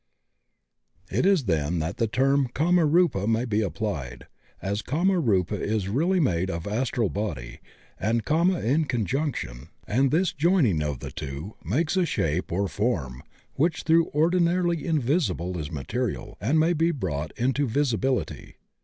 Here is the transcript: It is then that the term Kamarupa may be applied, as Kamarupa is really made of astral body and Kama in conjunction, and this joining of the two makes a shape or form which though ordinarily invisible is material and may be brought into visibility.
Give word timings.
It 1.11 1.27
is 1.27 1.43
then 1.45 1.77
that 1.77 1.97
the 1.97 2.07
term 2.07 2.47
Kamarupa 2.55 3.27
may 3.29 3.45
be 3.45 3.61
applied, 3.61 4.25
as 4.59 4.81
Kamarupa 4.81 5.53
is 5.61 5.89
really 5.89 6.19
made 6.19 6.49
of 6.49 6.65
astral 6.65 7.07
body 7.07 7.59
and 7.99 8.25
Kama 8.25 8.61
in 8.61 8.85
conjunction, 8.85 9.69
and 9.85 10.09
this 10.09 10.33
joining 10.33 10.81
of 10.81 11.01
the 11.01 11.11
two 11.11 11.53
makes 11.63 11.95
a 11.97 12.07
shape 12.07 12.51
or 12.51 12.67
form 12.67 13.21
which 13.53 13.83
though 13.83 14.09
ordinarily 14.15 14.87
invisible 14.87 15.55
is 15.59 15.69
material 15.71 16.35
and 16.41 16.59
may 16.59 16.73
be 16.73 16.89
brought 16.89 17.31
into 17.37 17.67
visibility. 17.67 18.55